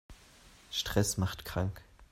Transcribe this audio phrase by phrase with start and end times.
[0.71, 1.79] Stress macht krank.